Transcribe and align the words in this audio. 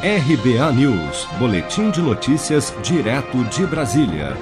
RBA 0.00 0.72
News, 0.74 1.26
Boletim 1.40 1.90
de 1.90 2.00
Notícias, 2.00 2.72
direto 2.84 3.42
de 3.46 3.66
Brasília. 3.66 4.36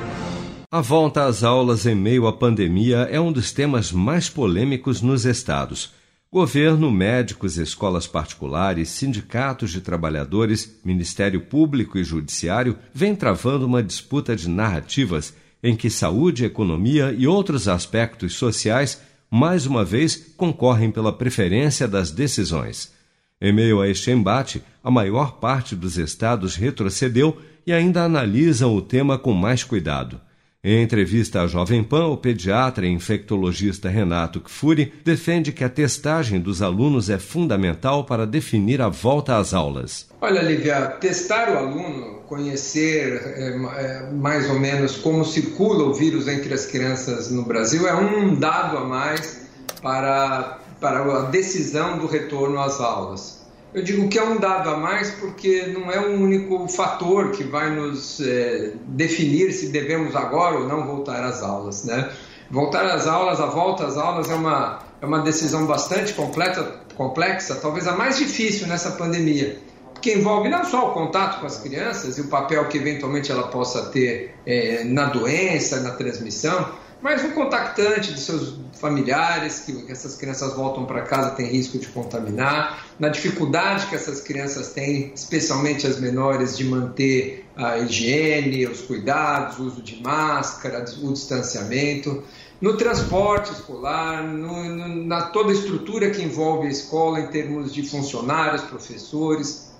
A 0.71 0.83
volta 0.83 1.25
às 1.25 1.43
aulas 1.43 1.87
em 1.87 1.95
meio 1.95 2.27
à 2.27 2.33
pandemia 2.35 3.09
é 3.11 3.19
um 3.19 3.33
dos 3.33 3.53
temas 3.53 3.91
mais 3.91 4.29
polêmicos 4.29 5.01
nos 5.01 5.25
estados. 5.25 5.95
Governo, 6.31 6.91
médicos, 6.91 7.57
escolas 7.57 8.07
particulares, 8.07 8.91
sindicatos 8.91 9.71
de 9.71 9.81
trabalhadores, 9.81 10.79
Ministério 10.85 11.41
Público 11.41 11.97
e 11.97 12.05
Judiciário 12.05 12.77
vêm 12.93 13.17
travando 13.17 13.65
uma 13.65 13.83
disputa 13.83 14.37
de 14.37 14.51
narrativas 14.51 15.33
em 15.63 15.75
que 15.75 15.89
saúde, 15.89 16.45
economia 16.45 17.17
e 17.17 17.27
outros 17.27 17.67
aspectos 17.67 18.35
sociais, 18.35 19.01
mais 19.31 19.65
uma 19.65 19.87
vez, 19.87 20.17
concorrem 20.37 20.91
pela 20.91 21.15
preferência 21.15 21.89
das 21.89 22.11
decisões. 22.11 22.95
Em 23.39 23.53
meio 23.53 23.83
a 23.83 23.89
este 23.89 24.11
embate, 24.11 24.63
a 24.87 24.91
maior 24.93 25.41
parte 25.41 25.75
dos 25.75 25.99
estados 25.99 26.55
retrocedeu 26.55 27.37
e 27.67 27.73
ainda 27.73 28.05
analisam 28.05 28.73
o 28.73 28.81
tema 28.81 29.19
com 29.19 29.33
mais 29.33 29.65
cuidado. 29.65 30.21
Em 30.63 30.81
entrevista 30.81 31.43
à 31.43 31.47
Jovem 31.49 31.83
Pan, 31.83 32.07
o 32.07 32.17
pediatra 32.17 32.87
e 32.87 32.93
infectologista 32.93 33.89
Renato 33.89 34.41
Kfouri 34.41 34.93
defende 35.05 35.51
que 35.51 35.65
a 35.65 35.69
testagem 35.69 36.39
dos 36.39 36.63
alunos 36.63 37.11
é 37.11 37.19
fundamental 37.19 38.05
para 38.05 38.25
definir 38.25 38.81
a 38.81 38.89
volta 38.89 39.39
às 39.39 39.53
aulas. 39.53 40.09
Olha, 40.21 40.41
Lívia, 40.41 40.87
testar 41.01 41.51
o 41.53 41.59
aluno, 41.59 42.21
conhecer 42.29 43.21
é, 43.25 44.09
mais 44.13 44.49
ou 44.49 44.61
menos 44.61 44.99
como 44.99 45.25
circula 45.25 45.83
o 45.83 45.95
vírus 45.95 46.29
entre 46.29 46.55
as 46.55 46.65
crianças 46.65 47.29
no 47.29 47.45
Brasil 47.45 47.89
é 47.89 47.95
um 47.97 48.37
dado 48.37 48.79
a 48.79 48.85
mais 48.85 49.49
para 49.83 50.61
para 50.81 51.01
a 51.01 51.23
decisão 51.23 51.99
do 51.99 52.07
retorno 52.07 52.61
às 52.61 52.81
aulas. 52.81 53.46
Eu 53.75 53.83
digo 53.83 54.09
que 54.09 54.19
é 54.19 54.23
um 54.23 54.39
dado 54.39 54.71
a 54.71 54.77
mais 54.77 55.11
porque 55.13 55.67
não 55.67 55.91
é 55.91 56.01
um 56.01 56.23
único 56.23 56.67
fator 56.69 57.33
que 57.33 57.45
vai 57.45 57.71
nos 57.75 58.21
é, 58.21 58.73
definir 58.87 59.53
se 59.53 59.69
devemos 59.69 60.17
agora 60.17 60.59
ou 60.59 60.67
não 60.67 60.87
voltar 60.87 61.23
às 61.23 61.43
aulas, 61.43 61.85
né? 61.85 62.11
Voltar 62.51 62.85
às 62.87 63.07
aulas, 63.07 63.41
a 63.41 63.47
volta 63.47 63.87
às 63.87 63.97
aulas 63.97 64.31
é 64.31 64.35
uma, 64.35 64.79
é 65.03 65.07
uma 65.07 65.19
decisão 65.19 65.67
bastante 65.67 66.15
completa, 66.15 66.81
complexa, 66.95 67.57
talvez 67.57 67.87
a 67.87 67.97
mais 67.97 68.19
difícil 68.19 68.67
nessa 68.67 68.93
pandemia, 68.93 69.59
que 70.01 70.13
envolve 70.13 70.49
não 70.49 70.65
só 70.65 70.91
o 70.91 70.93
contato 70.93 71.41
com 71.41 71.47
as 71.47 71.59
crianças 71.59 72.17
e 72.19 72.21
o 72.21 72.29
papel 72.29 72.67
que 72.69 72.79
eventualmente 72.79 73.33
ela 73.33 73.49
possa 73.49 73.87
ter 73.87 74.35
é, 74.47 74.85
na 74.85 75.07
doença, 75.07 75.81
na 75.81 75.91
transmissão, 75.91 76.71
mas 77.01 77.23
um 77.25 77.31
contactante 77.31 78.13
de 78.13 78.21
seus 78.21 78.59
familiares, 78.75 79.61
que 79.61 79.91
essas 79.91 80.17
crianças 80.17 80.55
voltam 80.55 80.85
para 80.85 81.03
casa 81.03 81.31
tem 81.33 81.47
risco 81.47 81.79
de 81.79 81.87
contaminar, 81.89 82.87
na 82.99 83.09
dificuldade 83.09 83.87
que 83.87 83.95
essas 83.95 84.21
crianças 84.21 84.73
têm, 84.73 85.13
especialmente 85.15 85.87
as 85.87 85.99
menores, 85.99 86.57
de 86.57 86.65
manter 86.65 87.47
a 87.57 87.79
higiene, 87.79 88.67
os 88.67 88.83
cuidados, 88.83 89.59
o 89.59 89.65
uso 89.65 89.83
de 89.83 90.03
máscara, 90.03 90.85
o 91.03 91.13
distanciamento, 91.13 92.23
no 92.61 92.77
transporte 92.77 93.53
escolar, 93.53 94.25
no, 94.25 94.65
no, 94.65 95.05
na 95.05 95.23
toda 95.23 95.51
a 95.51 95.55
estrutura 95.55 96.11
que 96.11 96.23
envolve 96.23 96.67
a 96.67 96.71
escola 96.71 97.21
em 97.21 97.27
termos 97.29 97.73
de 97.73 97.83
funcionários, 97.87 98.63
professores, 98.63 99.71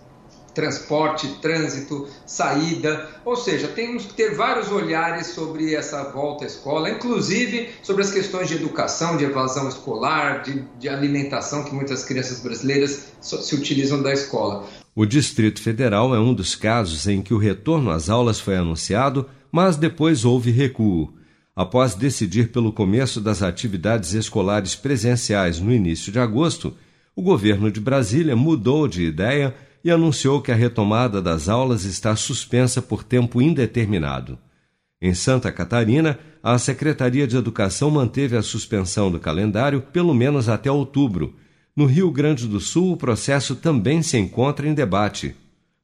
transporte, 0.57 1.29
trânsito, 1.43 2.09
saída, 2.25 3.07
ou 3.27 3.37
seja, 3.37 3.69
temos 3.69 4.07
que 4.07 4.15
ter 4.15 4.35
vários 4.35 4.73
olhares 4.73 5.27
sobre 5.27 5.75
essa 5.75 6.03
volta 6.05 6.45
à 6.45 6.47
escola, 6.47 6.89
inclusive 6.89 7.69
sobre 7.83 8.03
as 8.03 8.11
questões 8.11 8.49
de 8.49 8.55
educação, 8.55 9.19
de 9.19 9.25
evasão 9.25 9.69
escolar, 9.69 10.43
de, 10.43 10.65
de 10.81 10.89
alimentação 10.89 11.63
que 11.63 11.75
muitas 11.75 12.05
crianças 12.05 12.41
brasileiras 12.41 13.13
se 13.21 13.55
utilizam 13.55 14.03
da 14.03 14.15
escola. 14.15 14.67
O 14.95 15.05
Distrito 15.05 15.61
Federal 15.61 16.15
é 16.15 16.19
um 16.19 16.33
dos 16.33 16.57
casos 16.57 17.07
em 17.07 17.21
que 17.21 17.35
o 17.35 17.39
retorno 17.39 17.91
às 17.91 18.09
aulas 18.09 18.41
foi 18.41 18.57
anunciado, 18.57 19.29
mas 19.53 19.77
depois 19.77 20.25
houve 20.25 20.51
recuo. 20.51 21.13
Após 21.55 21.95
decidir 21.95 22.51
pelo 22.51 22.73
começo 22.73 23.21
das 23.21 23.43
atividades 23.43 24.15
escolares 24.15 24.75
presenciais 24.75 25.61
no 25.61 25.71
início 25.71 26.11
de 26.11 26.19
agosto, 26.19 26.75
o 27.15 27.21
governo 27.21 27.71
de 27.71 27.81
Brasília 27.81 28.35
mudou 28.35 28.89
de 28.89 29.03
ideia 29.03 29.55
e 29.87 29.91
anunciou 29.93 30.43
que 30.43 30.51
a 30.51 30.55
retomada 30.57 31.23
das 31.23 31.49
aulas 31.49 31.85
está 31.85 32.17
suspensa 32.17 32.83
por 32.83 33.05
tempo 33.05 33.41
indeterminado. 33.41 34.37
Em 35.01 35.15
Santa 35.15 35.53
Catarina, 35.53 36.19
a 36.43 36.59
Secretaria 36.59 37.25
de 37.25 37.37
Educação 37.37 37.89
manteve 37.89 38.37
a 38.37 38.43
suspensão 38.43 39.13
do 39.13 39.21
calendário 39.21 39.81
pelo 39.81 40.13
menos 40.13 40.49
até 40.49 40.69
outubro. 40.69 41.37
No 41.77 41.87
Rio 41.87 42.11
Grande 42.11 42.49
do 42.49 42.59
Sul, 42.59 42.95
o 42.95 42.97
processo 42.97 43.55
também 43.55 44.03
se 44.03 44.19
encontra 44.19 44.67
em 44.67 44.75
debate. 44.75 45.37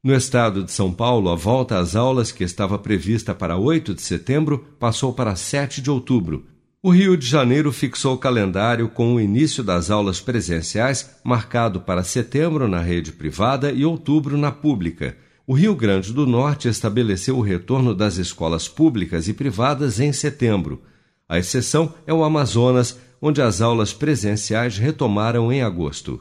No 0.03 0.13
estado 0.13 0.65
de 0.65 0.73
São 0.73 0.93
Paulo, 0.93 1.31
a 1.31 1.37
volta 1.37 1.79
às 1.79 1.95
aulas, 1.95 2.33
que 2.33 2.43
estava 2.43 2.77
prevista 2.81 3.33
para 3.33 3.57
8 3.57 3.95
de 3.95 4.03
setembro, 4.03 4.67
passou 4.81 5.13
para 5.13 5.37
7 5.37 5.81
de 5.81 5.89
outubro, 5.89 6.45
o 6.83 6.91
Rio 6.91 7.17
de 7.17 7.25
Janeiro 7.25 7.71
fixou 7.71 8.15
o 8.15 8.19
calendário 8.19 8.89
com 8.89 9.15
o 9.15 9.21
início 9.21 9.63
das 9.63 9.89
aulas 9.89 10.21
presenciais, 10.21 11.15
marcado 11.23 11.81
para 11.81 12.03
setembro 12.03 12.67
na 12.67 12.81
rede 12.81 13.13
privada 13.13 13.71
e 13.71 13.85
outubro 13.85 14.37
na 14.37 14.51
pública. 14.51 15.17
O 15.47 15.55
Rio 15.55 15.77
Grande 15.77 16.13
do 16.13 16.27
Norte 16.27 16.67
estabeleceu 16.67 17.39
o 17.39 17.41
retorno 17.41 17.95
das 17.95 18.17
escolas 18.17 18.67
públicas 18.67 19.29
e 19.29 19.33
privadas 19.33 20.01
em 20.01 20.13
setembro. 20.13 20.83
A 21.29 21.39
exceção 21.39 21.95
é 22.05 22.13
o 22.13 22.25
Amazonas, 22.25 22.99
onde 23.21 23.41
as 23.41 23.61
aulas 23.61 23.93
presenciais 23.93 24.77
retomaram 24.77 25.53
em 25.53 25.63
agosto. 25.63 26.21